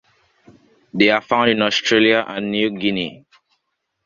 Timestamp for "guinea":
2.71-3.23